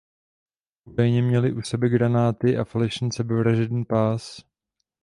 [0.85, 4.41] Údajně měli u sebe granáty a falešný sebevražedný pás.